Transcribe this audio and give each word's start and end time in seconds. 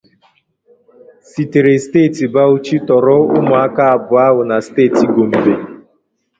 sitere 1.29 1.73
steeti 1.83 2.23
Baụchi 2.33 2.75
tọọrọ 2.87 3.15
ụmụaka 3.37 3.83
abụọ 3.95 4.17
ahụ 4.27 4.39
na 4.49 4.57
steeti 4.67 5.05
Gombe 5.13 5.53